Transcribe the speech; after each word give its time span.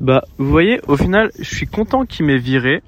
Bah, 0.00 0.24
vous 0.38 0.48
voyez, 0.48 0.80
au 0.88 0.96
final, 0.96 1.30
je 1.38 1.54
suis 1.54 1.66
content 1.66 2.06
qu'il 2.06 2.24
m'ait 2.24 2.38
viré 2.38 2.82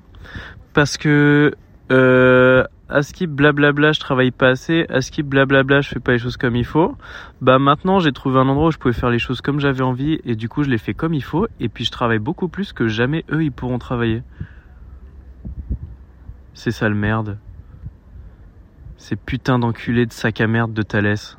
parce 0.73 0.97
que 0.97 1.55
euh, 1.91 2.65
à 2.89 3.03
skip 3.03 3.31
blablabla, 3.31 3.93
je 3.93 4.01
travaille 4.01 4.31
pas 4.31 4.49
assez, 4.49 4.87
à 4.89 5.03
skip 5.03 5.27
blablabla, 5.27 5.83
je 5.83 5.91
fais 5.91 6.01
pas 6.01 6.13
les 6.13 6.19
choses 6.19 6.39
comme 6.39 6.57
il 6.57 6.65
faut. 6.65 6.97
Bah 7.43 7.59
maintenant, 7.59 8.01
j'ai 8.01 8.13
trouvé 8.13 8.39
un 8.39 8.49
endroit 8.49 8.69
où 8.69 8.71
je 8.71 8.79
pouvais 8.79 8.95
faire 8.95 9.11
les 9.11 9.19
choses 9.19 9.43
comme 9.43 9.61
j'avais 9.61 9.83
envie 9.83 10.21
et 10.25 10.37
du 10.37 10.49
coup, 10.49 10.63
je 10.63 10.71
les 10.71 10.79
fais 10.79 10.95
comme 10.95 11.13
il 11.13 11.23
faut 11.23 11.47
et 11.61 11.69
puis 11.69 11.85
je 11.85 11.91
travaille 11.91 12.19
beaucoup 12.19 12.49
plus 12.49 12.73
que 12.73 12.89
jamais 12.89 13.27
eux 13.31 13.45
ils 13.45 13.53
pourront 13.53 13.79
travailler. 13.79 14.23
C'est 16.55 16.71
ça 16.71 16.89
le 16.89 16.95
merde. 16.95 17.39
Ces 18.97 19.17
putains 19.17 19.59
d'enculés 19.59 20.07
de 20.07 20.13
sac 20.13 20.41
à 20.41 20.47
merde 20.47 20.73
de 20.73 20.83
Thalès. 20.83 21.37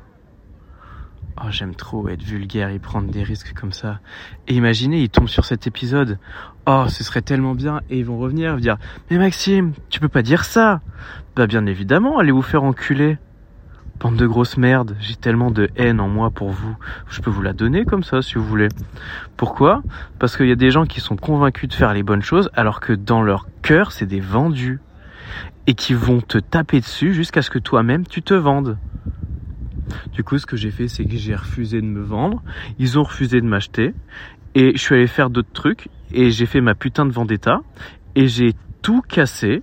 Oh, 1.36 1.48
j'aime 1.50 1.74
trop 1.74 2.08
être 2.08 2.22
vulgaire 2.22 2.68
et 2.68 2.78
prendre 2.78 3.10
des 3.10 3.24
risques 3.24 3.54
comme 3.54 3.72
ça. 3.72 3.98
Et 4.46 4.54
imaginez, 4.54 5.02
ils 5.02 5.10
tombent 5.10 5.28
sur 5.28 5.44
cet 5.44 5.66
épisode. 5.66 6.18
Oh, 6.66 6.84
ce 6.88 7.02
serait 7.02 7.22
tellement 7.22 7.54
bien. 7.54 7.80
Et 7.90 7.98
ils 7.98 8.04
vont 8.04 8.18
revenir 8.18 8.56
dire 8.56 8.76
Mais 9.10 9.18
Maxime, 9.18 9.72
tu 9.90 9.98
peux 9.98 10.08
pas 10.08 10.22
dire 10.22 10.44
ça. 10.44 10.80
Bah, 11.34 11.48
bien 11.48 11.66
évidemment, 11.66 12.18
allez 12.18 12.30
vous 12.30 12.42
faire 12.42 12.62
enculer. 12.62 13.18
Bande 13.98 14.16
de 14.16 14.26
grosses 14.26 14.56
merdes, 14.56 14.96
j'ai 15.00 15.14
tellement 15.14 15.50
de 15.50 15.68
haine 15.76 16.00
en 16.00 16.08
moi 16.08 16.30
pour 16.30 16.50
vous. 16.50 16.76
Je 17.08 17.20
peux 17.20 17.30
vous 17.30 17.42
la 17.42 17.52
donner 17.52 17.84
comme 17.84 18.02
ça 18.02 18.22
si 18.22 18.34
vous 18.34 18.44
voulez. 18.44 18.68
Pourquoi? 19.36 19.82
Parce 20.18 20.36
qu'il 20.36 20.46
y 20.46 20.52
a 20.52 20.56
des 20.56 20.70
gens 20.70 20.84
qui 20.84 21.00
sont 21.00 21.16
convaincus 21.16 21.68
de 21.68 21.74
faire 21.74 21.94
les 21.94 22.02
bonnes 22.02 22.22
choses 22.22 22.50
alors 22.54 22.80
que 22.80 22.92
dans 22.92 23.22
leur 23.22 23.46
cœur, 23.62 23.92
c'est 23.92 24.06
des 24.06 24.20
vendus. 24.20 24.80
Et 25.66 25.74
qui 25.74 25.94
vont 25.94 26.20
te 26.20 26.38
taper 26.38 26.80
dessus 26.80 27.14
jusqu'à 27.14 27.42
ce 27.42 27.50
que 27.50 27.58
toi-même 27.58 28.06
tu 28.06 28.22
te 28.22 28.34
vendes. 28.34 28.78
Du 30.12 30.24
coup, 30.24 30.38
ce 30.38 30.46
que 30.46 30.56
j'ai 30.56 30.70
fait, 30.70 30.88
c'est 30.88 31.04
que 31.04 31.16
j'ai 31.16 31.34
refusé 31.34 31.80
de 31.80 31.86
me 31.86 32.02
vendre. 32.02 32.42
Ils 32.78 32.98
ont 32.98 33.02
refusé 33.02 33.40
de 33.40 33.46
m'acheter. 33.46 33.94
Et 34.54 34.72
je 34.76 34.78
suis 34.78 34.94
allé 34.94 35.06
faire 35.06 35.30
d'autres 35.30 35.52
trucs. 35.52 35.88
Et 36.12 36.30
j'ai 36.30 36.46
fait 36.46 36.60
ma 36.60 36.74
putain 36.74 37.06
de 37.06 37.12
vendetta. 37.12 37.60
Et 38.14 38.28
j'ai 38.28 38.54
tout 38.82 39.02
cassé. 39.02 39.62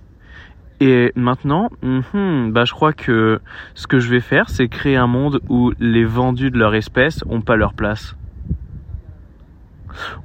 Et 0.80 1.12
maintenant, 1.14 1.70
mhm, 1.82 2.52
bah, 2.52 2.64
je 2.64 2.72
crois 2.72 2.92
que 2.92 3.40
ce 3.74 3.86
que 3.86 3.98
je 3.98 4.10
vais 4.10 4.20
faire, 4.20 4.48
c'est 4.48 4.68
créer 4.68 4.96
un 4.96 5.06
monde 5.06 5.40
où 5.48 5.72
les 5.78 6.04
vendus 6.04 6.50
de 6.50 6.58
leur 6.58 6.74
espèce 6.74 7.22
ont 7.28 7.40
pas 7.40 7.56
leur 7.56 7.74
place. 7.74 8.16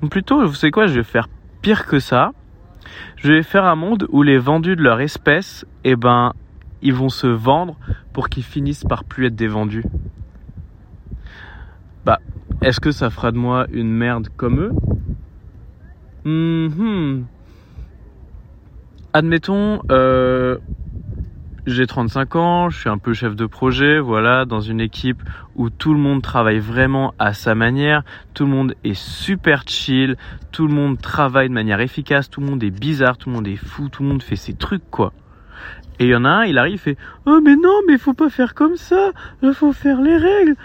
Ou 0.02 0.08
plutôt, 0.08 0.46
vous 0.46 0.56
savez 0.56 0.72
quoi, 0.72 0.88
je 0.88 0.96
vais 0.96 1.04
faire 1.04 1.28
pire 1.62 1.86
que 1.86 2.00
ça. 2.00 2.32
Je 3.18 3.34
vais 3.34 3.44
faire 3.44 3.66
un 3.66 3.76
monde 3.76 4.08
où 4.10 4.24
les 4.24 4.38
vendus 4.38 4.76
de 4.76 4.82
leur 4.82 5.00
espèce, 5.02 5.66
eh 5.84 5.96
ben, 5.96 6.34
ils 6.82 6.94
vont 6.94 7.10
se 7.10 7.28
vendre 7.28 7.78
pour 8.14 8.30
qu'ils 8.30 8.44
finissent 8.44 8.84
par 8.84 9.04
plus 9.04 9.28
être 9.28 9.36
des 9.36 9.48
vendus. 9.48 9.84
Bah, 12.06 12.20
est-ce 12.62 12.80
que 12.80 12.92
ça 12.92 13.10
fera 13.10 13.32
de 13.32 13.38
moi 13.38 13.68
une 13.72 13.92
merde 13.92 14.30
comme 14.36 14.60
eux? 14.60 14.74
Mhm. 16.26 17.26
Admettons, 19.14 19.82
euh, 19.92 20.58
j'ai 21.68 21.86
35 21.86 22.36
ans, 22.36 22.70
je 22.70 22.80
suis 22.80 22.90
un 22.90 22.98
peu 22.98 23.14
chef 23.14 23.36
de 23.36 23.46
projet, 23.46 24.00
voilà, 24.00 24.46
dans 24.46 24.62
une 24.62 24.80
équipe 24.80 25.22
où 25.56 25.70
tout 25.70 25.94
le 25.94 26.00
monde 26.00 26.22
travaille 26.22 26.60
vraiment 26.60 27.14
à 27.20 27.34
sa 27.34 27.56
manière, 27.56 28.04
tout 28.34 28.46
le 28.46 28.52
monde 28.52 28.74
est 28.84 28.94
super 28.94 29.64
chill, 29.68 30.16
tout 30.52 30.68
le 30.68 30.74
monde 30.74 31.02
travaille 31.02 31.50
de 31.50 31.54
manière 31.54 31.82
efficace, 31.82 32.30
tout 32.30 32.40
le 32.40 32.48
monde 32.48 32.64
est 32.64 32.72
bizarre, 32.72 33.18
tout 33.18 33.30
le 33.30 33.36
monde 33.36 33.48
est 33.48 33.58
fou, 33.58 33.90
tout 33.90 34.04
le 34.04 34.10
monde 34.10 34.24
fait 34.24 34.36
ses 34.36 34.54
trucs 34.54 34.90
quoi. 34.90 35.12
Et 36.00 36.06
il 36.06 36.10
y 36.10 36.16
en 36.16 36.26
a 36.26 36.30
un, 36.30 36.46
il 36.46 36.58
arrive, 36.58 36.74
il 36.76 36.80
fait 36.80 36.98
Oh 37.26 37.40
mais 37.44 37.56
non, 37.56 37.80
mais 37.88 37.98
faut 37.98 38.14
pas 38.14 38.30
faire 38.30 38.54
comme 38.54 38.76
ça, 38.76 39.12
il 39.42 39.54
faut 39.54 39.74
faire 39.74 40.00
les 40.02 40.18
règles. 40.18 40.56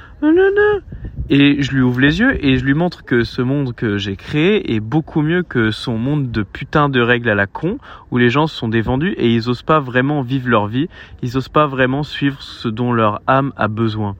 Et 1.31 1.63
je 1.63 1.73
lui 1.73 1.81
ouvre 1.81 2.01
les 2.01 2.21
yeux 2.21 2.45
et 2.45 2.59
je 2.59 2.65
lui 2.65 2.75
montre 2.75 3.05
que 3.05 3.25
ce 3.25 3.41
monde 3.41 3.75
que 3.75 3.97
j'ai 3.97 4.17
créé 4.17 4.75
est 4.75 4.81
beaucoup 4.81 5.23
mieux 5.23 5.43
que 5.43 5.71
son 5.71 5.97
monde 5.97 6.31
de 6.31 6.43
putain 6.43 6.91
de 6.91 7.01
règles 7.01 7.31
à 7.31 7.35
la 7.35 7.47
con, 7.47 7.79
où 8.11 8.19
les 8.19 8.29
gens 8.29 8.47
sont 8.47 8.69
des 8.69 8.83
vendus 8.83 9.15
et 9.17 9.33
ils 9.33 9.49
osent 9.49 9.63
pas 9.63 9.81
vraiment 9.81 10.21
vivre 10.21 10.51
leur 10.51 10.67
vie, 10.67 10.89
ils 11.23 11.39
osent 11.39 11.49
pas 11.49 11.67
vraiment 11.67 12.03
suivre 12.03 12.43
ce 12.43 12.69
dont 12.69 12.93
leur 12.93 13.23
âme 13.27 13.55
a 13.57 13.69
besoin. 13.69 14.17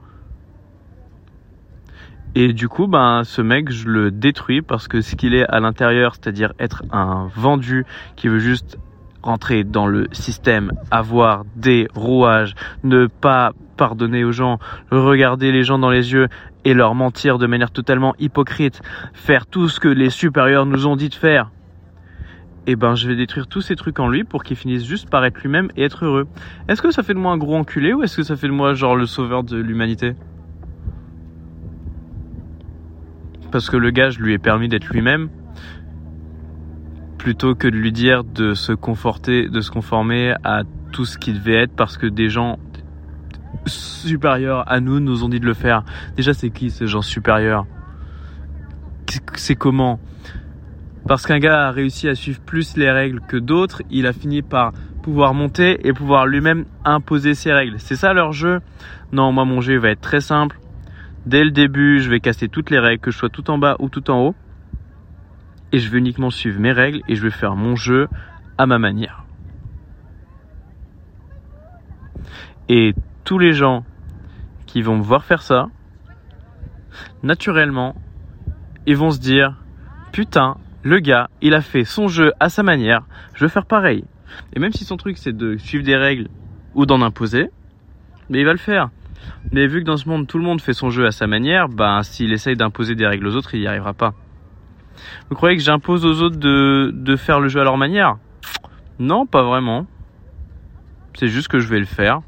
Et 2.35 2.53
du 2.53 2.67
coup, 2.67 2.87
ben, 2.87 3.23
ce 3.23 3.43
mec, 3.43 3.69
je 3.69 3.87
le 3.87 4.09
détruis 4.09 4.63
parce 4.63 4.87
que 4.87 5.01
ce 5.01 5.15
qu'il 5.15 5.35
est 5.35 5.45
à 5.45 5.59
l'intérieur, 5.59 6.15
c'est-à-dire 6.15 6.53
être 6.57 6.83
un 6.91 7.27
vendu 7.35 7.85
qui 8.15 8.27
veut 8.27 8.39
juste 8.39 8.79
rentrer 9.23 9.63
dans 9.63 9.87
le 9.87 10.07
système, 10.11 10.71
avoir 10.91 11.45
des 11.55 11.87
rouages, 11.95 12.55
ne 12.83 13.07
pas 13.07 13.53
pardonner 13.77 14.23
aux 14.23 14.31
gens, 14.31 14.59
regarder 14.91 15.51
les 15.51 15.63
gens 15.63 15.79
dans 15.79 15.89
les 15.89 16.13
yeux 16.13 16.27
et 16.65 16.73
leur 16.73 16.93
mentir 16.95 17.39
de 17.39 17.47
manière 17.47 17.71
totalement 17.71 18.13
hypocrite, 18.19 18.81
faire 19.13 19.47
tout 19.47 19.67
ce 19.67 19.79
que 19.79 19.87
les 19.87 20.09
supérieurs 20.09 20.65
nous 20.65 20.85
ont 20.85 20.95
dit 20.95 21.09
de 21.09 21.15
faire. 21.15 21.51
Et 22.65 22.75
ben 22.75 22.95
je 22.95 23.09
vais 23.09 23.15
détruire 23.15 23.47
tous 23.47 23.61
ces 23.61 23.75
trucs 23.75 23.99
en 23.99 24.07
lui 24.07 24.23
pour 24.23 24.43
qu'il 24.43 24.55
finisse 24.55 24.85
juste 24.85 25.09
par 25.09 25.25
être 25.25 25.41
lui-même 25.41 25.69
et 25.75 25.83
être 25.83 26.05
heureux. 26.05 26.27
Est-ce 26.69 26.81
que 26.81 26.91
ça 26.91 27.03
fait 27.03 27.13
de 27.13 27.19
moi 27.19 27.33
un 27.33 27.37
gros 27.37 27.57
enculé 27.57 27.93
ou 27.93 28.03
est-ce 28.03 28.15
que 28.15 28.23
ça 28.23 28.37
fait 28.37 28.47
de 28.47 28.53
moi 28.53 28.73
genre 28.73 28.95
le 28.95 29.05
sauveur 29.05 29.43
de 29.43 29.57
l'humanité? 29.57 30.15
Parce 33.51 33.69
que 33.69 33.77
le 33.77 33.91
gars, 33.91 34.09
je 34.09 34.19
lui 34.19 34.33
ai 34.33 34.39
permis 34.39 34.69
d'être 34.69 34.87
lui-même 34.87 35.29
plutôt 37.23 37.55
que 37.55 37.69
de 37.69 37.77
lui 37.77 37.93
dire 37.93 38.25
de 38.25 38.53
se 38.53 38.73
conforter, 38.73 39.47
de 39.47 39.61
se 39.61 39.71
conformer 39.71 40.33
à 40.43 40.63
tout 40.91 41.05
ce 41.05 41.17
qu'il 41.17 41.35
devait 41.35 41.63
être 41.63 41.73
parce 41.73 41.97
que 41.97 42.05
des 42.05 42.27
gens 42.27 42.59
supérieurs 43.65 44.69
à 44.69 44.81
nous 44.81 44.99
nous 44.99 45.23
ont 45.23 45.29
dit 45.29 45.39
de 45.39 45.45
le 45.45 45.53
faire. 45.53 45.85
Déjà, 46.17 46.33
c'est 46.33 46.49
qui 46.49 46.69
ces 46.69 46.85
gens 46.85 47.01
supérieurs? 47.01 47.65
C'est 49.35 49.55
comment? 49.55 50.01
Parce 51.07 51.25
qu'un 51.25 51.39
gars 51.39 51.67
a 51.67 51.71
réussi 51.71 52.09
à 52.09 52.15
suivre 52.15 52.41
plus 52.41 52.75
les 52.75 52.91
règles 52.91 53.21
que 53.21 53.37
d'autres, 53.37 53.83
il 53.89 54.05
a 54.05 54.11
fini 54.11 54.41
par 54.41 54.73
pouvoir 55.01 55.33
monter 55.33 55.87
et 55.87 55.93
pouvoir 55.93 56.27
lui-même 56.27 56.65
imposer 56.83 57.35
ses 57.35 57.53
règles. 57.53 57.75
C'est 57.77 57.95
ça 57.95 58.11
leur 58.11 58.33
jeu? 58.33 58.59
Non, 59.13 59.31
moi 59.31 59.45
mon 59.45 59.61
jeu 59.61 59.77
va 59.77 59.91
être 59.91 60.01
très 60.01 60.19
simple. 60.19 60.59
Dès 61.25 61.45
le 61.45 61.51
début, 61.51 62.01
je 62.01 62.09
vais 62.09 62.19
casser 62.19 62.49
toutes 62.49 62.69
les 62.69 62.79
règles, 62.79 62.99
que 62.99 63.11
je 63.11 63.17
sois 63.17 63.29
tout 63.29 63.49
en 63.49 63.57
bas 63.57 63.77
ou 63.79 63.87
tout 63.87 64.11
en 64.11 64.19
haut 64.19 64.35
et 65.73 65.79
je 65.79 65.89
vais 65.89 65.97
uniquement 65.97 66.29
suivre 66.29 66.59
mes 66.59 66.71
règles 66.71 67.01
et 67.09 67.15
je 67.15 67.23
vais 67.23 67.31
faire 67.31 67.55
mon 67.55 67.75
jeu 67.75 68.07
à 68.57 68.67
ma 68.67 68.77
manière. 68.77 69.25
Et 72.69 72.93
tous 73.25 73.39
les 73.39 73.51
gens 73.51 73.83
qui 74.67 74.81
vont 74.81 74.97
me 74.97 75.03
voir 75.03 75.25
faire 75.25 75.41
ça, 75.41 75.67
naturellement, 77.23 77.95
ils 78.85 78.95
vont 78.95 79.11
se 79.11 79.19
dire 79.19 79.57
putain, 80.11 80.57
le 80.83 80.99
gars, 80.99 81.29
il 81.41 81.55
a 81.55 81.61
fait 81.61 81.85
son 81.85 82.07
jeu 82.07 82.31
à 82.39 82.49
sa 82.49 82.61
manière, 82.61 83.03
je 83.33 83.43
vais 83.45 83.51
faire 83.51 83.65
pareil. 83.65 84.05
Et 84.55 84.59
même 84.59 84.71
si 84.71 84.85
son 84.85 84.95
truc 84.95 85.17
c'est 85.17 85.35
de 85.35 85.57
suivre 85.57 85.83
des 85.83 85.95
règles 85.95 86.27
ou 86.75 86.85
d'en 86.85 87.01
imposer, 87.01 87.49
mais 88.29 88.39
il 88.39 88.45
va 88.45 88.51
le 88.51 88.59
faire. 88.59 88.89
Mais 89.51 89.67
vu 89.67 89.79
que 89.81 89.85
dans 89.85 89.97
ce 89.97 90.07
monde 90.07 90.27
tout 90.27 90.37
le 90.37 90.43
monde 90.43 90.61
fait 90.61 90.73
son 90.73 90.91
jeu 90.91 91.07
à 91.07 91.11
sa 91.11 91.25
manière, 91.25 91.67
ben 91.67 92.03
s'il 92.03 92.31
essaye 92.31 92.55
d'imposer 92.55 92.93
des 92.93 93.07
règles 93.07 93.27
aux 93.27 93.35
autres, 93.35 93.55
il 93.55 93.61
n'y 93.61 93.67
arrivera 93.67 93.93
pas. 93.93 94.13
Vous 95.29 95.35
croyez 95.35 95.57
que 95.57 95.63
j'impose 95.63 96.05
aux 96.05 96.21
autres 96.21 96.37
de, 96.37 96.91
de 96.93 97.15
faire 97.15 97.39
le 97.39 97.47
jeu 97.47 97.61
à 97.61 97.63
leur 97.63 97.77
manière? 97.77 98.17
Non, 98.99 99.25
pas 99.25 99.43
vraiment. 99.43 99.87
C'est 101.15 101.27
juste 101.27 101.47
que 101.47 101.59
je 101.59 101.67
vais 101.67 101.79
le 101.79 101.85
faire. 101.85 102.21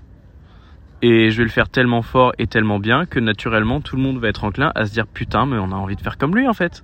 Et 1.02 1.30
je 1.30 1.38
vais 1.38 1.44
le 1.44 1.50
faire 1.50 1.70
tellement 1.70 2.02
fort 2.02 2.34
et 2.40 2.48
tellement 2.48 2.80
bien 2.80 3.06
que 3.06 3.20
naturellement 3.20 3.82
tout 3.82 3.96
le 3.96 4.02
monde 4.02 4.18
va 4.18 4.30
être 4.30 4.44
enclin 4.44 4.72
à 4.76 4.86
se 4.86 4.94
dire 4.94 5.06
putain 5.06 5.46
mais 5.46 5.58
on 5.58 5.72
a 5.72 5.76
envie 5.76 5.96
de 5.96 6.02
faire 6.02 6.18
comme 6.18 6.36
lui 6.36 6.48
en 6.48 6.54
fait. 6.54 6.84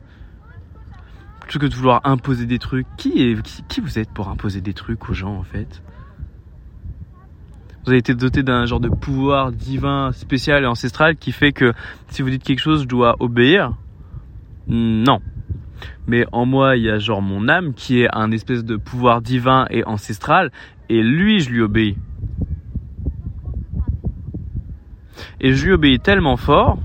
Plutôt 1.40 1.60
que 1.60 1.66
de 1.66 1.74
vouloir 1.74 2.02
imposer 2.04 2.46
des 2.46 2.60
trucs. 2.60 2.86
Qui, 2.98 3.24
est, 3.24 3.42
qui, 3.42 3.64
qui 3.64 3.82
vous 3.82 3.98
êtes 3.98 4.12
pour 4.12 4.30
imposer 4.30 4.62
des 4.62 4.74
trucs 4.74 5.10
aux 5.10 5.14
gens 5.14 5.36
en 5.36 5.44
fait? 5.44 5.82
Vous 7.84 7.90
avez 7.90 7.98
été 7.98 8.14
doté 8.14 8.44
d'un 8.44 8.68
genre 8.68 8.80
de 8.80 8.90
pouvoir 8.90 9.52
divin 9.52 10.12
spécial 10.12 10.64
et 10.64 10.68
ancestral 10.68 11.16
qui 11.16 11.32
fait 11.32 11.52
que 11.52 11.74
si 12.10 12.22
vous 12.22 12.30
dites 12.30 12.44
quelque 12.44 12.60
chose, 12.60 12.84
je 12.84 12.88
dois 12.88 13.16
obéir? 13.20 13.74
Non, 14.68 15.20
mais 16.08 16.26
en 16.32 16.46
moi, 16.46 16.78
il 16.78 16.84
y 16.84 16.90
a 16.90 17.00
genre 17.00 17.22
mon 17.22 17.48
âme 17.48 17.74
qui 17.74 18.02
est 18.02 18.10
un 18.14 18.32
espèce 18.32 18.64
de 18.64 18.76
pouvoir 18.76 19.22
divin 19.22 19.66
et 19.70 19.84
ancestral, 19.86 20.52
et 20.90 21.02
lui, 21.02 21.40
je 21.40 21.50
lui 21.50 21.62
obéis. 21.62 21.98
Et 25.40 25.54
je 25.54 25.66
lui 25.66 25.74
obéis 25.74 26.00
tellement 26.00 26.38
fort 26.38 26.80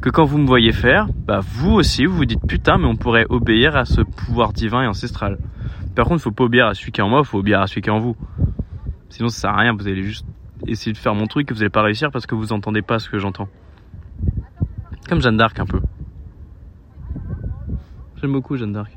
que 0.00 0.10
quand 0.10 0.24
vous 0.24 0.38
me 0.38 0.46
voyez 0.46 0.72
faire, 0.72 1.06
bah 1.26 1.40
vous 1.42 1.72
aussi, 1.72 2.06
vous 2.06 2.16
vous 2.16 2.24
dites 2.24 2.44
putain, 2.46 2.78
mais 2.78 2.86
on 2.86 2.96
pourrait 2.96 3.26
obéir 3.28 3.76
à 3.76 3.84
ce 3.84 4.00
pouvoir 4.00 4.52
divin 4.52 4.82
et 4.82 4.86
ancestral. 4.86 5.38
Par 5.94 6.06
contre, 6.06 6.22
faut 6.22 6.30
pas 6.30 6.44
obéir 6.44 6.66
à 6.66 6.74
celui 6.74 6.90
qui 6.90 7.00
est 7.00 7.04
en 7.04 7.08
moi, 7.08 7.22
faut 7.22 7.38
obéir 7.38 7.60
à 7.60 7.66
celui 7.66 7.82
qui 7.82 7.88
est 7.88 7.92
en 7.92 8.00
vous. 8.00 8.16
Sinon, 9.10 9.28
ça 9.28 9.42
sert 9.42 9.50
à 9.50 9.58
rien, 9.58 9.74
vous 9.74 9.86
allez 9.86 10.02
juste 10.02 10.26
essayer 10.66 10.92
de 10.92 10.98
faire 10.98 11.14
mon 11.14 11.26
truc 11.26 11.50
et 11.50 11.54
vous 11.54 11.60
n'allez 11.60 11.70
pas 11.70 11.82
réussir 11.82 12.10
parce 12.10 12.26
que 12.26 12.34
vous 12.34 12.52
entendez 12.52 12.82
pas 12.82 12.98
ce 12.98 13.10
que 13.10 13.18
j'entends. 13.18 13.48
Comme 15.08 15.20
Jeanne 15.20 15.36
d'Arc 15.36 15.58
un 15.60 15.66
peu. 15.66 15.80
J'aime 18.22 18.34
beaucoup 18.34 18.56
Jeanne 18.56 18.72
d'Arc. 18.72 18.96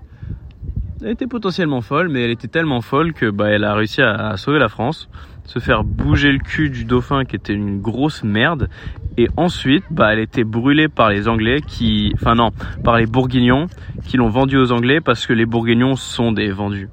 Elle 1.02 1.10
était 1.10 1.26
potentiellement 1.26 1.82
folle, 1.82 2.10
mais 2.10 2.24
elle 2.24 2.30
était 2.30 2.48
tellement 2.48 2.82
folle 2.82 3.12
que 3.12 3.32
bah, 3.32 3.50
elle 3.50 3.64
a 3.64 3.74
réussi 3.74 4.04
à, 4.04 4.38
sauver 4.38 4.60
la 4.60 4.70
France, 4.70 5.10
se 5.46 5.58
faire 5.58 5.84
bouger 5.84 6.32
le 6.32 6.38
cul 6.38 6.70
du 6.70 6.86
dauphin 6.86 7.26
qui 7.26 7.36
était 7.36 7.54
une 7.54 7.82
grosse 7.82 8.24
merde, 8.24 8.70
Et 9.18 9.28
ensuite, 9.36 9.84
bah, 9.90 10.14
elle 10.14 10.20
était 10.20 10.44
brûlée 10.44 10.90
par 10.90 11.10
les 11.10 11.28
Anglais 11.28 11.62
qui, 11.66 12.12
enfin 12.14 12.36
non, 12.36 12.52
par 12.84 12.98
les 12.98 13.08
Bourguignons 13.08 13.66
qui 14.04 14.18
l'ont 14.18 14.30
vendue 14.30 14.58
aux 14.58 14.72
Anglais 14.72 15.02
parce 15.02 15.26
que 15.26 15.34
les 15.34 15.48
Bourguignons 15.48 15.96
sont 15.96 16.32
des 16.32 16.52
vendus. 16.52 16.90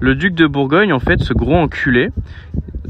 Le 0.00 0.14
duc 0.14 0.34
de 0.34 0.46
Bourgogne, 0.46 0.94
en 0.94 0.98
fait, 0.98 1.20
ce 1.20 1.34
gros 1.34 1.56
enculé, 1.56 2.08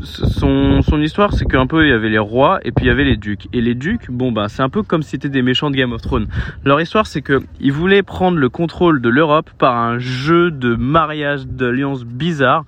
son, 0.07 1.01
histoire, 1.01 1.33
c'est 1.33 1.45
qu'un 1.45 1.67
peu 1.67 1.85
il 1.85 1.91
y 1.91 1.93
avait 1.93 2.09
les 2.09 2.19
rois 2.19 2.61
et 2.65 2.73
puis 2.73 2.87
il 2.87 2.89
y 2.89 2.91
avait 2.91 3.05
les 3.05 3.17
ducs. 3.17 3.49
Et 3.53 3.61
les 3.61 3.75
ducs, 3.75 4.11
bon 4.11 4.33
bah 4.33 4.49
c'est 4.49 4.63
un 4.63 4.69
peu 4.69 4.83
comme 4.83 5.03
si 5.03 5.11
c'était 5.11 5.29
des 5.29 5.43
méchants 5.43 5.71
de 5.71 5.77
Game 5.77 5.93
of 5.93 6.01
Thrones. 6.01 6.29
Leur 6.65 6.81
histoire, 6.81 7.07
c'est 7.07 7.23
que 7.23 7.43
ils 7.61 7.73
voulaient 7.73 8.03
prendre 8.03 8.39
le 8.39 8.49
contrôle 8.49 9.01
de 9.01 9.09
l'Europe 9.09 9.51
par 9.59 9.77
un 9.77 9.99
jeu 9.99 10.51
de 10.51 10.75
mariage, 10.75 11.47
d'alliance 11.47 12.05
bizarre, 12.05 12.65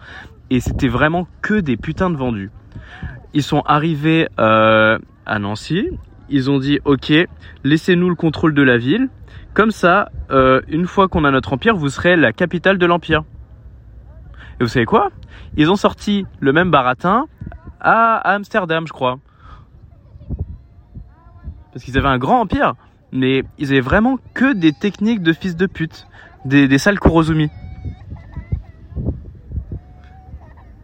et 0.51 0.61
c'était 0.61 0.89
vraiment 0.89 1.27
que 1.43 1.55
des 1.55 1.77
putains 1.77 2.11
de 2.11 2.17
vendus. 2.17 2.51
Ils 3.35 3.43
sont 3.43 3.63
arrivés 3.67 4.29
euh, 4.39 4.99
à 5.27 5.39
Nancy, 5.39 5.89
ils 6.29 6.51
ont 6.51 6.59
dit 6.59 6.81
ok, 6.85 7.13
laissez-nous 7.65 8.09
le 8.09 8.17
contrôle 8.17 8.55
de 8.55 8.63
la 8.63 8.79
ville. 8.79 9.09
Comme 9.55 9.71
ça, 9.71 10.11
euh, 10.31 10.61
une 10.69 10.87
fois 10.87 11.09
qu'on 11.09 11.25
a 11.25 11.31
notre 11.31 11.53
empire, 11.53 11.75
vous 11.77 11.89
serez 11.89 12.17
la 12.17 12.33
capitale 12.33 12.79
de 12.79 12.87
l'empire. 12.87 13.25
Et 14.61 14.65
vous 14.65 14.69
savez 14.69 14.87
quoi? 14.87 15.11
Ils 15.57 15.71
ont 15.71 15.77
sorti 15.77 16.27
le 16.41 16.53
même 16.53 16.71
baratin 16.71 17.27
à 17.81 18.17
Amsterdam, 18.35 18.87
je 18.87 18.93
crois. 18.93 19.19
Parce 21.73 21.85
qu'ils 21.85 21.97
avaient 21.97 22.09
un 22.09 22.19
grand 22.19 22.41
empire, 22.41 22.75
mais 23.13 23.45
ils 23.59 23.71
avaient 23.71 23.81
vraiment 23.81 24.19
que 24.35 24.53
des 24.53 24.73
techniques 24.73 25.23
de 25.23 25.33
fils 25.33 25.55
de 25.55 25.67
pute, 25.67 26.09
des, 26.45 26.79
sales 26.79 26.99
Kurozumi. 26.99 27.51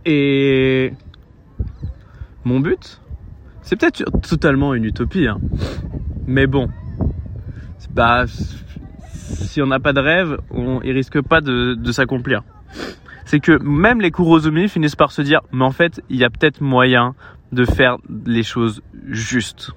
Et 0.04 0.92
mon 2.44 2.60
but, 2.60 3.00
c'est 3.62 3.74
peut-être 3.76 4.04
totalement 4.20 4.74
une 4.74 4.84
utopie, 4.84 5.26
hein. 5.26 5.40
mais 6.26 6.46
bon, 6.46 6.68
bah, 7.90 8.26
si 8.28 9.62
on 9.62 9.66
n'a 9.66 9.80
pas 9.80 9.94
de 9.94 10.00
rêve, 10.00 10.38
on, 10.50 10.80
il 10.82 10.92
risque 10.92 11.20
pas 11.22 11.40
de 11.40 11.92
s'accomplir 11.92 12.42
c'est 13.24 13.40
que 13.40 13.58
même 13.62 14.00
les 14.00 14.10
Kurozumi 14.10 14.68
finissent 14.68 14.96
par 14.96 15.12
se 15.12 15.22
dire, 15.22 15.40
mais 15.52 15.64
en 15.64 15.70
fait, 15.70 16.02
il 16.10 16.16
y 16.16 16.24
a 16.24 16.30
peut-être 16.30 16.60
moyen 16.60 17.14
de 17.52 17.64
faire 17.64 17.96
les 18.26 18.42
choses 18.42 18.82
justes. 19.06 19.72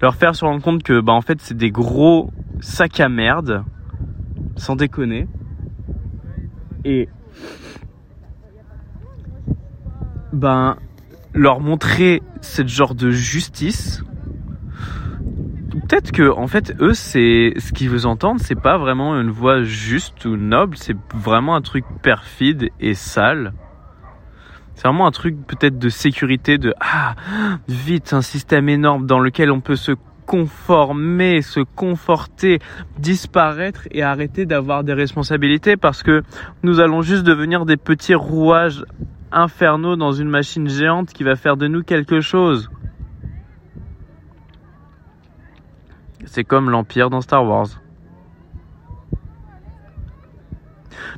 Leur 0.00 0.14
faire 0.14 0.34
se 0.34 0.44
rendre 0.44 0.62
compte 0.62 0.82
que, 0.82 1.00
bah, 1.00 1.12
en 1.12 1.20
fait, 1.20 1.40
c'est 1.40 1.56
des 1.56 1.70
gros 1.70 2.30
sacs 2.60 3.00
à 3.00 3.08
merde, 3.08 3.64
sans 4.56 4.76
déconner. 4.76 5.26
Et, 6.84 7.08
ben, 10.32 10.76
leur 11.34 11.60
montrer 11.60 12.22
cette 12.40 12.68
genre 12.68 12.94
de 12.94 13.10
justice 13.10 14.02
peut-être 15.90 16.12
que 16.12 16.30
en 16.30 16.46
fait 16.46 16.72
eux 16.80 16.94
c'est 16.94 17.54
ce 17.56 17.72
qu'ils 17.72 17.90
veulent 17.90 18.06
entendre 18.06 18.40
c'est 18.40 18.60
pas 18.60 18.78
vraiment 18.78 19.20
une 19.20 19.30
voix 19.30 19.64
juste 19.64 20.24
ou 20.24 20.36
noble 20.36 20.76
c'est 20.76 20.96
vraiment 21.12 21.56
un 21.56 21.62
truc 21.62 21.84
perfide 22.00 22.70
et 22.78 22.94
sale 22.94 23.52
c'est 24.76 24.86
vraiment 24.86 25.08
un 25.08 25.10
truc 25.10 25.34
peut-être 25.48 25.80
de 25.80 25.88
sécurité 25.88 26.58
de 26.58 26.74
ah 26.78 27.16
vite 27.66 28.12
un 28.12 28.22
système 28.22 28.68
énorme 28.68 29.06
dans 29.06 29.18
lequel 29.18 29.50
on 29.50 29.60
peut 29.60 29.74
se 29.74 29.92
conformer, 30.26 31.42
se 31.42 31.58
conforter, 31.58 32.60
disparaître 33.00 33.88
et 33.90 34.04
arrêter 34.04 34.46
d'avoir 34.46 34.84
des 34.84 34.92
responsabilités 34.92 35.76
parce 35.76 36.04
que 36.04 36.22
nous 36.62 36.78
allons 36.78 37.02
juste 37.02 37.24
devenir 37.24 37.66
des 37.66 37.76
petits 37.76 38.14
rouages 38.14 38.84
infernaux 39.32 39.96
dans 39.96 40.12
une 40.12 40.28
machine 40.28 40.68
géante 40.68 41.12
qui 41.12 41.24
va 41.24 41.34
faire 41.34 41.56
de 41.56 41.66
nous 41.66 41.82
quelque 41.82 42.20
chose. 42.20 42.70
C'est 46.30 46.44
comme 46.44 46.70
l'Empire 46.70 47.10
dans 47.10 47.20
Star 47.20 47.44
Wars. 47.44 47.66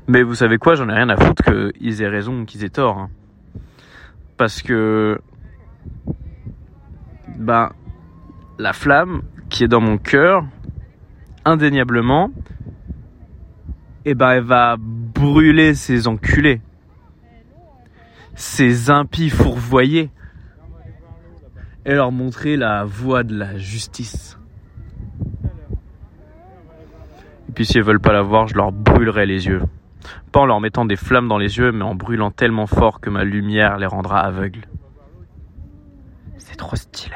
Mais 0.09 0.23
vous 0.23 0.35
savez 0.35 0.57
quoi, 0.57 0.75
j'en 0.75 0.89
ai 0.89 0.95
rien 0.95 1.11
à 1.11 1.19
foutre 1.19 1.43
qu'ils 1.45 2.01
aient 2.01 2.09
raison 2.09 2.41
ou 2.41 2.45
qu'ils 2.47 2.65
aient 2.65 2.71
tort. 2.71 2.97
Hein. 2.97 3.11
Parce 4.39 4.63
que. 4.63 5.21
Ben. 7.37 7.73
La 8.59 8.73
flamme 8.73 9.21
qui 9.51 9.65
est 9.65 9.69
dans 9.69 9.83
mon 9.83 9.99
cœur, 9.99 10.47
indéniablement, 11.45 12.31
eh 14.07 14.15
ben 14.15 14.31
elle 14.31 14.45
va 14.45 14.77
brûler 14.79 15.75
ces 15.75 16.09
enculés. 16.09 16.63
Ces 18.35 18.89
impies 18.89 19.29
fourvoyés. 19.29 20.11
Et 21.85 21.93
leur 21.93 22.13
montrer 22.13 22.57
la 22.57 22.85
voie 22.85 23.25
de 23.25 23.37
la 23.37 23.59
justice. 23.59 24.39
Et 27.53 27.55
puis 27.55 27.67
s'ils 27.67 27.83
veulent 27.83 28.01
pas 28.01 28.15
la 28.15 28.23
voir, 28.23 28.49
je 28.49 28.55
leur 28.55 28.73
brûlerai 28.73 29.27
les 29.27 29.47
yeux. 29.47 29.61
Pas 30.33 30.41
en 30.41 30.47
leur 30.47 30.59
mettant 30.59 30.87
des 30.87 30.97
flammes 30.97 31.29
dans 31.29 31.37
les 31.37 31.59
yeux, 31.59 31.71
mais 31.71 31.83
en 31.83 31.95
brûlant 31.95 32.31
tellement 32.31 32.67
fort 32.67 32.99
que 32.99 33.11
ma 33.11 33.25
lumière 33.25 33.77
les 33.77 33.85
rendra 33.85 34.21
aveugles. 34.21 34.67
C'est 36.39 36.57
trop 36.57 36.77
stylé. 36.77 37.15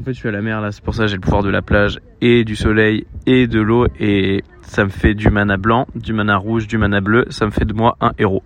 En 0.00 0.04
fait, 0.04 0.14
je 0.14 0.18
suis 0.18 0.28
à 0.28 0.32
la 0.32 0.40
mer 0.40 0.62
là, 0.62 0.72
c'est 0.72 0.82
pour 0.82 0.94
ça 0.94 1.02
que 1.02 1.08
j'ai 1.08 1.16
le 1.16 1.20
pouvoir 1.20 1.42
de 1.42 1.50
la 1.50 1.60
plage 1.60 2.00
et 2.22 2.44
du 2.44 2.56
soleil 2.56 3.06
et 3.26 3.46
de 3.46 3.60
l'eau 3.60 3.88
et 3.98 4.42
ça 4.62 4.84
me 4.84 4.88
fait 4.88 5.12
du 5.12 5.28
mana 5.28 5.58
blanc, 5.58 5.86
du 5.94 6.14
mana 6.14 6.38
rouge, 6.38 6.66
du 6.66 6.78
mana 6.78 7.02
bleu, 7.02 7.26
ça 7.28 7.44
me 7.44 7.50
fait 7.50 7.66
de 7.66 7.74
moi 7.74 7.98
un 8.00 8.12
héros. 8.16 8.42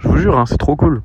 Je 0.00 0.06
vous 0.06 0.18
jure, 0.18 0.38
hein, 0.38 0.44
c'est 0.44 0.58
trop 0.58 0.76
cool. 0.76 1.00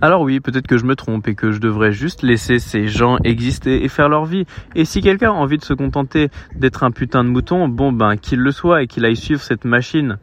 Alors 0.00 0.22
oui, 0.22 0.38
peut-être 0.38 0.68
que 0.68 0.78
je 0.78 0.84
me 0.84 0.94
trompe 0.94 1.26
et 1.26 1.34
que 1.34 1.50
je 1.50 1.58
devrais 1.58 1.90
juste 1.90 2.22
laisser 2.22 2.60
ces 2.60 2.86
gens 2.86 3.18
exister 3.24 3.82
et 3.82 3.88
faire 3.88 4.08
leur 4.08 4.26
vie. 4.26 4.44
Et 4.76 4.84
si 4.84 5.00
quelqu'un 5.00 5.30
a 5.30 5.34
envie 5.34 5.58
de 5.58 5.64
se 5.64 5.74
contenter 5.74 6.28
d'être 6.54 6.84
un 6.84 6.92
putain 6.92 7.24
de 7.24 7.28
mouton, 7.28 7.68
bon 7.68 7.90
ben 7.90 8.16
qu'il 8.16 8.38
le 8.38 8.52
soit 8.52 8.82
et 8.82 8.86
qu'il 8.86 9.04
aille 9.04 9.16
suivre 9.16 9.42
cette 9.42 9.64
machine. 9.64 10.18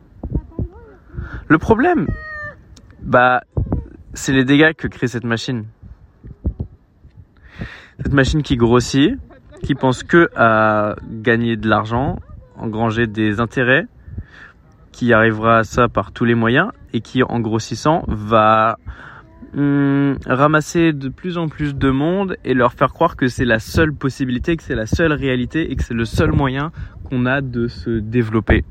Le 1.50 1.58
problème, 1.58 2.08
bah, 3.02 3.42
c'est 4.14 4.32
les 4.32 4.46
dégâts 4.46 4.74
que 4.74 4.88
crée 4.88 5.08
cette 5.08 5.26
machine. 5.26 5.66
Cette 8.02 8.14
machine 8.14 8.44
qui 8.44 8.56
grossit, 8.56 9.20
qui 9.62 9.76
pense 9.76 10.04
que 10.04 10.30
à 10.38 10.96
gagner 11.12 11.58
de 11.58 11.68
l'argent, 11.68 12.20
engranger 12.58 13.08
des 13.08 13.42
intérêts, 13.42 13.88
qui 14.94 15.12
arrivera 15.12 15.58
à 15.60 15.64
ça 15.66 15.90
par 15.90 16.14
tous 16.14 16.24
les 16.24 16.36
moyens 16.36 16.72
et 16.94 17.02
qui 17.02 17.24
en 17.24 17.42
grossissant 17.42 18.06
va 18.08 18.78
Hum, 19.54 20.18
ramasser 20.26 20.92
de 20.92 21.08
plus 21.08 21.38
en 21.38 21.48
plus 21.48 21.76
de 21.76 21.90
monde 21.90 22.36
et 22.44 22.54
leur 22.54 22.74
faire 22.74 22.92
croire 22.92 23.16
que 23.16 23.28
c'est 23.28 23.46
la 23.46 23.60
seule 23.60 23.94
possibilité, 23.94 24.58
que 24.58 24.64
c'est 24.64 24.76
la 24.76 24.86
seule 24.86 25.14
réalité 25.14 25.72
et 25.72 25.76
que 25.76 25.84
c'est 25.84 25.94
le 25.94 26.06
seul 26.06 26.32
moyen 26.32 26.72
qu'on 27.06 27.26
a 27.26 27.42
de 27.42 27.68
se 27.68 28.00
développer. 28.00 28.66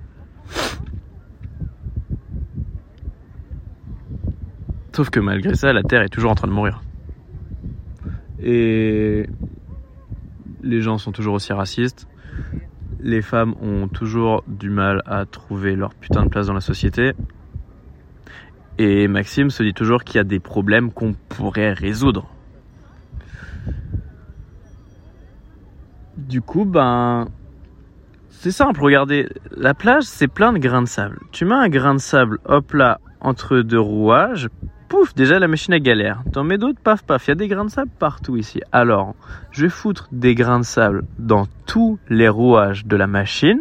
Sauf 4.95 5.11
que 5.11 5.21
malgré 5.21 5.55
ça, 5.55 5.73
la 5.73 5.83
Terre 5.83 6.03
est 6.03 6.09
toujours 6.09 6.31
en 6.31 6.35
train 6.35 6.49
de 6.49 6.53
mourir. 6.53 6.83
Et 8.41 9.27
les 10.63 10.81
gens 10.83 10.99
sont 10.99 11.13
toujours 11.13 11.35
aussi 11.35 11.53
racistes. 11.53 12.07
Les 13.01 13.23
femmes 13.23 13.55
ont 13.61 13.89
toujours 13.89 14.45
du 14.47 14.71
mal 14.71 15.03
à 15.07 15.25
trouver 15.27 15.77
leur 15.77 15.95
putain 15.95 16.25
de 16.25 16.29
place 16.29 16.47
dans 16.47 16.55
la 16.55 16.61
société. 16.61 17.13
Et 18.79 19.07
Maxime 19.09 19.51
se 19.51 19.63
dit 19.63 19.75
toujours 19.75 20.03
qu'il 20.05 20.17
y 20.17 20.19
a 20.19 20.25
des 20.25 20.41
problèmes 20.41 20.91
qu'on 20.91 21.15
pourrait 21.29 21.73
résoudre. 21.73 22.29
Du 26.17 26.41
coup, 26.41 26.65
ben, 26.65 27.29
c'est 28.31 28.51
simple, 28.51 28.83
regardez, 28.83 29.29
la 29.57 29.75
plage, 29.75 30.05
c'est 30.05 30.29
plein 30.29 30.53
de 30.53 30.59
grains 30.59 30.83
de 30.83 30.89
sable. 30.89 31.19
Tu 31.33 31.45
mets 31.45 31.55
un 31.55 31.69
grain 31.69 31.95
de 31.95 32.01
sable, 32.01 32.39
hop 32.45 32.73
là, 32.73 33.01
entre 33.21 33.61
deux 33.61 33.81
rouages, 33.81 34.49
pouf, 34.89 35.15
déjà 35.15 35.39
la 35.39 35.49
machine 35.49 35.75
à 35.75 35.81
galère. 35.81 36.23
T'en 36.33 36.45
mets 36.45 36.59
d'autres, 36.59 36.81
paf, 36.81 37.03
paf, 37.05 37.27
il 37.27 37.31
y 37.31 37.33
a 37.33 37.37
des 37.37 37.49
grains 37.49 37.65
de 37.65 37.71
sable 37.71 37.91
partout 37.99 38.37
ici. 38.37 38.61
Alors, 38.71 39.15
je 39.51 39.63
vais 39.63 39.69
foutre 39.71 40.09
des 40.13 40.35
grains 40.35 40.61
de 40.61 40.65
sable 40.65 41.05
dans 41.19 41.47
tous 41.67 41.99
les 42.09 42.29
rouages 42.29 42.87
de 42.87 42.97
la 42.97 43.07
machine, 43.07 43.61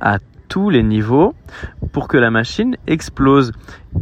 à 0.00 0.18
tous 0.48 0.70
les 0.70 0.82
niveaux 0.82 1.34
pour 1.92 2.08
que 2.08 2.16
la 2.16 2.30
machine 2.30 2.76
explose. 2.86 3.52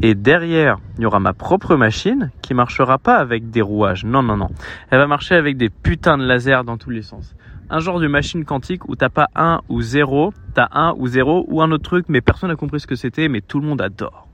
Et 0.02 0.14
derrière, 0.14 0.78
il 0.98 1.02
y 1.02 1.06
aura 1.06 1.20
ma 1.20 1.32
propre 1.32 1.76
machine 1.76 2.30
qui 2.42 2.54
marchera 2.54 2.98
pas 2.98 3.16
avec 3.16 3.50
des 3.50 3.62
rouages. 3.62 4.04
Non, 4.04 4.22
non, 4.22 4.36
non. 4.36 4.48
Elle 4.90 4.98
va 4.98 5.06
marcher 5.06 5.34
avec 5.34 5.56
des 5.56 5.70
putains 5.70 6.18
de 6.18 6.24
lasers 6.24 6.64
dans 6.64 6.76
tous 6.76 6.90
les 6.90 7.02
sens. 7.02 7.34
Un 7.70 7.78
genre 7.78 7.98
de 7.98 8.06
machine 8.06 8.44
quantique 8.44 8.88
où 8.88 8.96
t'as 8.96 9.08
pas 9.08 9.28
un 9.34 9.60
ou 9.68 9.80
zéro, 9.80 10.32
t'as 10.54 10.68
un 10.72 10.94
ou 10.98 11.06
zéro 11.06 11.46
ou 11.48 11.62
un 11.62 11.70
autre 11.70 11.84
truc, 11.84 12.06
mais 12.08 12.20
personne 12.20 12.50
n'a 12.50 12.56
compris 12.56 12.80
ce 12.80 12.86
que 12.86 12.94
c'était, 12.94 13.28
mais 13.28 13.40
tout 13.40 13.60
le 13.60 13.66
monde 13.66 13.80
adore. 13.80 14.28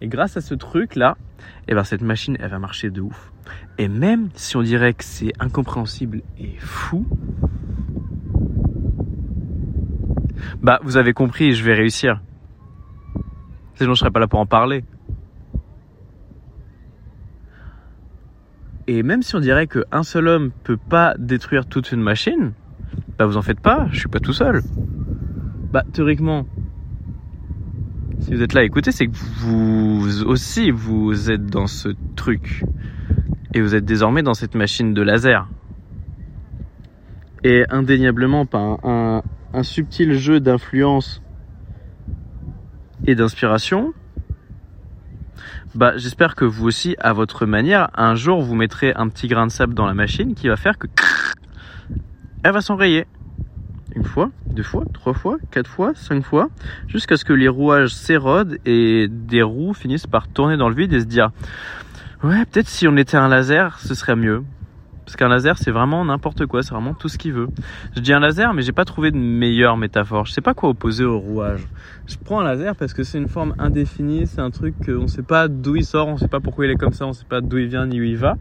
Et 0.00 0.08
grâce 0.08 0.36
à 0.36 0.42
ce 0.42 0.54
truc 0.54 0.94
là, 0.94 1.16
eh 1.68 1.74
ben 1.74 1.84
cette 1.84 2.02
machine 2.02 2.36
elle 2.38 2.50
va 2.50 2.58
marcher 2.58 2.90
de 2.90 3.00
ouf. 3.00 3.32
Et 3.78 3.88
même 3.88 4.28
si 4.34 4.56
on 4.56 4.62
dirait 4.62 4.92
que 4.92 5.04
c'est 5.04 5.32
incompréhensible 5.40 6.22
et 6.38 6.56
fou, 6.58 7.06
bah, 10.66 10.80
vous 10.82 10.96
avez 10.96 11.12
compris, 11.12 11.54
je 11.54 11.62
vais 11.62 11.74
réussir. 11.74 12.20
Sinon, 13.76 13.94
je 13.94 14.00
serais 14.00 14.10
pas 14.10 14.18
là 14.18 14.26
pour 14.26 14.40
en 14.40 14.46
parler. 14.46 14.82
Et 18.88 19.04
même 19.04 19.22
si 19.22 19.36
on 19.36 19.38
dirait 19.38 19.68
qu'un 19.68 20.02
seul 20.02 20.26
homme 20.26 20.50
peut 20.64 20.76
pas 20.76 21.14
détruire 21.18 21.66
toute 21.66 21.92
une 21.92 22.00
machine, 22.00 22.52
bah 23.16 23.26
vous 23.26 23.36
en 23.36 23.42
faites 23.42 23.60
pas, 23.60 23.86
je 23.92 24.00
suis 24.00 24.08
pas 24.08 24.18
tout 24.18 24.32
seul. 24.32 24.60
Bah 25.72 25.84
théoriquement, 25.92 26.48
si 28.18 28.34
vous 28.34 28.42
êtes 28.42 28.52
là, 28.52 28.64
écoutez, 28.64 28.90
c'est 28.90 29.06
que 29.06 29.16
vous 29.38 30.24
aussi 30.24 30.72
vous 30.72 31.30
êtes 31.30 31.46
dans 31.46 31.68
ce 31.68 31.90
truc 32.16 32.64
et 33.54 33.60
vous 33.60 33.76
êtes 33.76 33.84
désormais 33.84 34.24
dans 34.24 34.34
cette 34.34 34.56
machine 34.56 34.94
de 34.94 35.02
laser. 35.02 35.48
Et 37.44 37.64
indéniablement 37.70 38.48
un, 38.52 38.78
un 38.82 39.22
subtil 39.62 40.14
jeu 40.14 40.40
d'influence 40.40 41.22
et 43.06 43.14
d'inspiration, 43.14 43.92
bah, 45.74 45.92
j'espère 45.96 46.34
que 46.34 46.44
vous 46.44 46.66
aussi, 46.66 46.96
à 46.98 47.12
votre 47.12 47.44
manière, 47.44 47.90
un 47.94 48.14
jour 48.14 48.40
vous 48.40 48.54
mettrez 48.54 48.94
un 48.96 49.08
petit 49.08 49.28
grain 49.28 49.46
de 49.46 49.52
sable 49.52 49.74
dans 49.74 49.86
la 49.86 49.94
machine 49.94 50.34
qui 50.34 50.48
va 50.48 50.56
faire 50.56 50.78
que 50.78 50.86
elle 52.42 52.52
va 52.52 52.60
s'enrayer. 52.60 53.06
Une 53.94 54.04
fois, 54.04 54.30
deux 54.46 54.62
fois, 54.62 54.84
trois 54.94 55.14
fois, 55.14 55.36
quatre 55.50 55.68
fois, 55.68 55.92
cinq 55.94 56.22
fois, 56.22 56.48
jusqu'à 56.86 57.16
ce 57.16 57.24
que 57.24 57.32
les 57.32 57.48
rouages 57.48 57.94
s'érodent 57.94 58.58
et 58.64 59.08
des 59.10 59.42
roues 59.42 59.74
finissent 59.74 60.06
par 60.06 60.28
tourner 60.28 60.56
dans 60.56 60.68
le 60.68 60.74
vide 60.74 60.92
et 60.92 61.00
se 61.00 61.06
dire 61.06 61.30
Ouais, 62.22 62.44
peut-être 62.46 62.68
si 62.68 62.86
on 62.88 62.96
était 62.96 63.16
un 63.16 63.28
laser, 63.28 63.78
ce 63.80 63.94
serait 63.94 64.16
mieux. 64.16 64.44
Parce 65.06 65.14
qu'un 65.14 65.28
laser, 65.28 65.56
c'est 65.56 65.70
vraiment 65.70 66.04
n'importe 66.04 66.46
quoi, 66.46 66.64
c'est 66.64 66.74
vraiment 66.74 66.92
tout 66.92 67.08
ce 67.08 67.16
qu'il 67.16 67.32
veut. 67.32 67.46
Je 67.94 68.00
dis 68.00 68.12
un 68.12 68.18
laser, 68.18 68.52
mais 68.54 68.62
j'ai 68.62 68.72
pas 68.72 68.84
trouvé 68.84 69.12
de 69.12 69.16
meilleure 69.16 69.76
métaphore. 69.76 70.26
Je 70.26 70.32
sais 70.32 70.40
pas 70.40 70.52
quoi 70.52 70.68
opposer 70.68 71.04
au 71.04 71.20
rouage. 71.20 71.68
Je 72.06 72.16
prends 72.24 72.40
un 72.40 72.44
laser 72.44 72.74
parce 72.74 72.92
que 72.92 73.04
c'est 73.04 73.18
une 73.18 73.28
forme 73.28 73.54
indéfinie, 73.56 74.26
c'est 74.26 74.40
un 74.40 74.50
truc 74.50 74.74
qu'on 74.84 75.06
sait 75.06 75.22
pas 75.22 75.46
d'où 75.46 75.76
il 75.76 75.84
sort, 75.84 76.08
on 76.08 76.16
sait 76.16 76.26
pas 76.26 76.40
pourquoi 76.40 76.66
il 76.66 76.72
est 76.72 76.76
comme 76.76 76.92
ça, 76.92 77.06
on 77.06 77.12
sait 77.12 77.24
pas 77.24 77.40
d'où 77.40 77.58
il 77.58 77.68
vient 77.68 77.86
ni 77.86 78.00
où 78.00 78.04
il 78.04 78.16
va, 78.16 78.34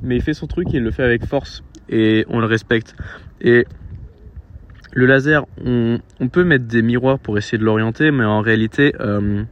mais 0.00 0.14
il 0.14 0.22
fait 0.22 0.32
son 0.32 0.46
truc 0.46 0.68
et 0.72 0.76
il 0.76 0.84
le 0.84 0.92
fait 0.92 1.02
avec 1.02 1.26
force 1.26 1.64
et 1.88 2.24
on 2.28 2.38
le 2.38 2.46
respecte. 2.46 2.94
Et 3.40 3.66
le 4.92 5.06
laser, 5.06 5.44
on, 5.64 5.98
peut 6.30 6.44
mettre 6.44 6.66
des 6.66 6.82
miroirs 6.82 7.18
pour 7.18 7.36
essayer 7.36 7.58
de 7.58 7.64
l'orienter, 7.64 8.12
mais 8.12 8.24
en 8.24 8.42
réalité, 8.42 8.94
euh, 9.00 9.42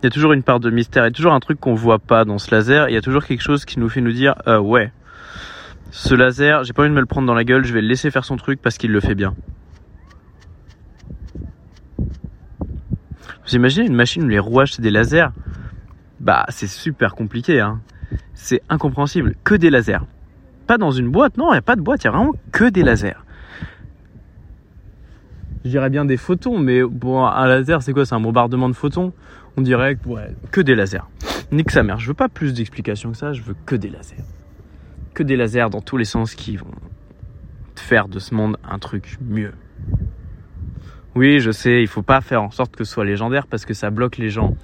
il 0.00 0.04
y 0.04 0.06
a 0.06 0.10
toujours 0.10 0.32
une 0.32 0.42
part 0.42 0.60
de 0.60 0.70
mystère, 0.70 1.04
il 1.04 1.06
y 1.06 1.08
a 1.08 1.12
toujours 1.12 1.32
un 1.32 1.40
truc 1.40 1.60
qu'on 1.60 1.74
voit 1.74 1.98
pas 1.98 2.24
dans 2.24 2.38
ce 2.38 2.54
laser, 2.54 2.88
il 2.88 2.94
y 2.94 2.96
a 2.96 3.02
toujours 3.02 3.24
quelque 3.24 3.42
chose 3.42 3.64
qui 3.64 3.78
nous 3.78 3.88
fait 3.88 4.00
nous 4.00 4.12
dire 4.12 4.34
euh, 4.46 4.58
ouais, 4.58 4.92
ce 5.90 6.14
laser, 6.14 6.64
j'ai 6.64 6.72
pas 6.72 6.82
envie 6.82 6.90
de 6.90 6.94
me 6.94 7.00
le 7.00 7.06
prendre 7.06 7.26
dans 7.26 7.34
la 7.34 7.44
gueule, 7.44 7.64
je 7.64 7.72
vais 7.72 7.80
le 7.80 7.88
laisser 7.88 8.10
faire 8.10 8.24
son 8.24 8.36
truc 8.36 8.60
parce 8.60 8.78
qu'il 8.78 8.92
le 8.92 9.00
fait 9.00 9.14
bien. 9.14 9.34
Vous 13.46 13.54
imaginez 13.54 13.86
une 13.86 13.94
machine 13.94 14.24
où 14.24 14.28
les 14.28 14.38
rouages 14.38 14.74
c'est 14.74 14.82
des 14.82 14.90
lasers? 14.90 15.28
Bah 16.20 16.46
c'est 16.48 16.66
super 16.66 17.14
compliqué, 17.14 17.60
hein. 17.60 17.80
C'est 18.34 18.62
incompréhensible, 18.68 19.34
que 19.44 19.54
des 19.54 19.70
lasers. 19.70 20.04
Pas 20.66 20.78
dans 20.78 20.90
une 20.90 21.10
boîte, 21.10 21.36
non, 21.36 21.48
il 21.50 21.52
n'y 21.52 21.58
a 21.58 21.62
pas 21.62 21.76
de 21.76 21.80
boîte, 21.80 22.02
il 22.02 22.06
y 22.06 22.08
a 22.08 22.12
vraiment 22.12 22.34
que 22.52 22.68
des 22.68 22.82
lasers 22.82 23.16
je 25.66 25.70
dirais 25.72 25.90
bien 25.90 26.04
des 26.04 26.16
photons, 26.16 26.58
mais 26.58 26.82
bon, 26.84 27.26
un 27.26 27.46
laser, 27.46 27.82
c'est 27.82 27.92
quoi? 27.92 28.06
C'est 28.06 28.14
un 28.14 28.20
bombardement 28.20 28.68
de 28.68 28.74
photons? 28.74 29.12
On 29.56 29.62
dirait 29.62 29.96
que 30.50 30.60
des 30.60 30.74
lasers. 30.74 31.08
Nique 31.50 31.70
sa 31.70 31.82
mère, 31.82 31.98
je 31.98 32.08
veux 32.08 32.14
pas 32.14 32.28
plus 32.28 32.52
d'explications 32.52 33.12
que 33.12 33.16
ça, 33.16 33.32
je 33.32 33.42
veux 33.42 33.56
que 33.64 33.74
des 33.74 33.88
lasers. 33.88 34.24
Que 35.14 35.22
des 35.22 35.36
lasers 35.36 35.70
dans 35.70 35.80
tous 35.80 35.96
les 35.96 36.04
sens 36.04 36.34
qui 36.34 36.56
vont 36.56 36.74
faire 37.74 38.08
de 38.08 38.18
ce 38.18 38.34
monde 38.34 38.58
un 38.68 38.78
truc 38.78 39.18
mieux. 39.20 39.52
Oui, 41.14 41.40
je 41.40 41.50
sais, 41.50 41.80
il 41.80 41.86
faut 41.86 42.02
pas 42.02 42.20
faire 42.20 42.42
en 42.42 42.50
sorte 42.50 42.76
que 42.76 42.84
ce 42.84 42.92
soit 42.92 43.06
légendaire 43.06 43.46
parce 43.46 43.64
que 43.64 43.72
ça 43.72 43.90
bloque 43.90 44.18
les 44.18 44.28
gens. 44.28 44.54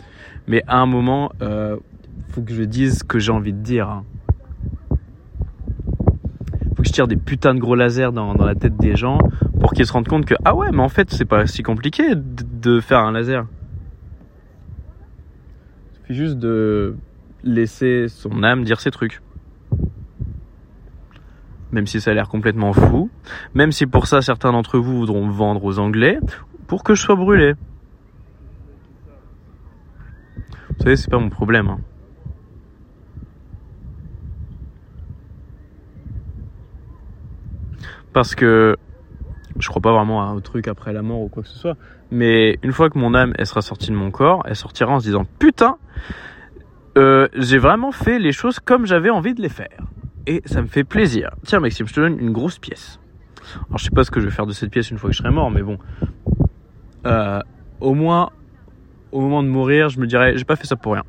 Mais 0.46 0.62
à 0.66 0.76
un 0.76 0.86
moment, 0.86 1.32
euh, 1.40 1.78
faut 2.28 2.42
que 2.42 2.52
je 2.52 2.62
dise 2.62 2.98
ce 2.98 3.04
que 3.04 3.18
j'ai 3.18 3.32
envie 3.32 3.54
de 3.54 3.62
dire. 3.62 3.88
Hein. 3.88 4.04
Faut 6.76 6.82
que 6.82 6.88
je 6.88 6.92
tire 6.92 7.06
des 7.06 7.16
putains 7.16 7.54
de 7.54 7.60
gros 7.60 7.76
lasers 7.76 8.12
dans, 8.12 8.34
dans 8.34 8.44
la 8.44 8.54
tête 8.54 8.76
des 8.76 8.96
gens 8.96 9.18
pour 9.58 9.72
qu'ils 9.72 9.86
se 9.86 9.92
rendent 9.92 10.08
compte 10.08 10.26
que 10.26 10.34
ah 10.44 10.54
ouais, 10.54 10.70
mais 10.72 10.82
en 10.82 10.90
fait, 10.90 11.10
c'est 11.10 11.24
pas 11.24 11.46
si 11.46 11.62
compliqué 11.62 12.14
de 12.14 12.80
faire 12.80 12.98
un 12.98 13.12
laser. 13.12 13.46
Juste 16.12 16.38
de 16.38 16.94
laisser 17.42 18.06
son 18.08 18.42
âme 18.42 18.64
dire 18.64 18.80
ses 18.80 18.90
trucs. 18.90 19.22
Même 21.72 21.86
si 21.86 22.02
ça 22.02 22.10
a 22.10 22.14
l'air 22.14 22.28
complètement 22.28 22.74
fou, 22.74 23.08
même 23.54 23.72
si 23.72 23.86
pour 23.86 24.06
ça 24.06 24.20
certains 24.20 24.52
d'entre 24.52 24.78
vous 24.78 24.98
voudront 24.98 25.26
vendre 25.30 25.64
aux 25.64 25.78
Anglais 25.78 26.18
pour 26.66 26.84
que 26.84 26.94
je 26.94 27.00
sois 27.00 27.16
brûlé. 27.16 27.54
Vous 30.68 30.82
savez, 30.84 30.96
c'est 30.96 31.10
pas 31.10 31.18
mon 31.18 31.30
problème. 31.30 31.68
Hein. 31.68 31.80
Parce 38.12 38.34
que 38.34 38.76
je 39.62 39.68
crois 39.68 39.80
pas 39.80 39.92
vraiment 39.92 40.22
à 40.22 40.26
un 40.26 40.40
truc 40.40 40.68
après 40.68 40.92
la 40.92 41.02
mort 41.02 41.20
ou 41.20 41.28
quoi 41.28 41.42
que 41.42 41.48
ce 41.48 41.58
soit. 41.58 41.76
Mais 42.10 42.58
une 42.62 42.72
fois 42.72 42.90
que 42.90 42.98
mon 42.98 43.14
âme, 43.14 43.32
elle 43.38 43.46
sera 43.46 43.62
sortie 43.62 43.90
de 43.90 43.96
mon 43.96 44.10
corps, 44.10 44.42
elle 44.46 44.56
sortira 44.56 44.92
en 44.92 44.98
se 44.98 45.04
disant 45.04 45.24
putain, 45.38 45.76
euh, 46.98 47.28
j'ai 47.34 47.58
vraiment 47.58 47.92
fait 47.92 48.18
les 48.18 48.32
choses 48.32 48.58
comme 48.60 48.86
j'avais 48.86 49.10
envie 49.10 49.34
de 49.34 49.40
les 49.40 49.48
faire. 49.48 49.84
Et 50.26 50.42
ça 50.44 50.62
me 50.62 50.66
fait 50.66 50.84
plaisir. 50.84 51.30
Tiens 51.44 51.60
Maxime, 51.60 51.86
je 51.86 51.94
te 51.94 52.00
donne 52.00 52.18
une 52.18 52.32
grosse 52.32 52.58
pièce. 52.58 52.98
Alors 53.68 53.78
je 53.78 53.84
sais 53.84 53.90
pas 53.90 54.04
ce 54.04 54.10
que 54.10 54.20
je 54.20 54.26
vais 54.26 54.32
faire 54.32 54.46
de 54.46 54.52
cette 54.52 54.70
pièce 54.70 54.90
une 54.90 54.98
fois 54.98 55.10
que 55.10 55.16
je 55.16 55.22
serai 55.22 55.30
mort, 55.30 55.50
mais 55.50 55.62
bon. 55.62 55.78
Euh, 57.06 57.40
au 57.80 57.94
moins, 57.94 58.30
au 59.12 59.20
moment 59.20 59.42
de 59.42 59.48
mourir, 59.48 59.88
je 59.88 60.00
me 60.00 60.06
dirais, 60.06 60.36
j'ai 60.36 60.44
pas 60.44 60.56
fait 60.56 60.66
ça 60.66 60.76
pour 60.76 60.94
rien. 60.94 61.04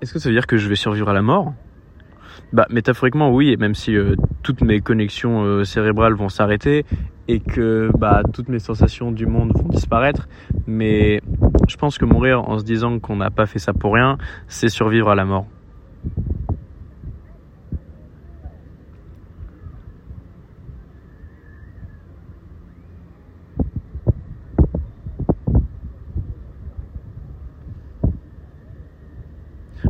Est-ce 0.00 0.12
que 0.12 0.18
ça 0.18 0.28
veut 0.28 0.34
dire 0.34 0.46
que 0.46 0.58
je 0.58 0.68
vais 0.68 0.76
survivre 0.76 1.08
à 1.08 1.12
la 1.12 1.22
mort? 1.22 1.54
Bah, 2.52 2.66
métaphoriquement, 2.70 3.30
oui, 3.32 3.50
et 3.50 3.56
même 3.56 3.74
si 3.74 3.96
euh, 3.96 4.16
toutes 4.42 4.62
mes 4.62 4.80
connexions 4.80 5.44
euh, 5.44 5.64
cérébrales 5.64 6.14
vont 6.14 6.28
s'arrêter 6.28 6.84
et 7.28 7.40
que 7.40 7.90
bah, 7.98 8.22
toutes 8.32 8.48
mes 8.48 8.58
sensations 8.58 9.10
du 9.10 9.26
monde 9.26 9.52
vont 9.54 9.68
disparaître, 9.68 10.28
mais 10.66 11.20
je 11.68 11.76
pense 11.76 11.98
que 11.98 12.04
mourir 12.04 12.48
en 12.48 12.58
se 12.58 12.64
disant 12.64 12.98
qu'on 12.98 13.16
n'a 13.16 13.30
pas 13.30 13.46
fait 13.46 13.58
ça 13.58 13.72
pour 13.72 13.94
rien, 13.94 14.18
c'est 14.48 14.68
survivre 14.68 15.10
à 15.10 15.14
la 15.14 15.24
mort. 15.24 15.46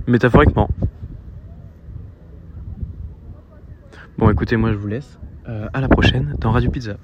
Métaphoriquement. 0.06 0.68
Bon, 4.16 4.30
écoutez, 4.30 4.56
moi 4.56 4.70
je 4.72 4.76
vous 4.76 4.86
laisse. 4.86 5.18
Euh, 5.48 5.66
à 5.74 5.80
la 5.80 5.88
prochaine 5.88 6.36
dans 6.38 6.52
Radio 6.52 6.70
Pizza. 6.70 6.96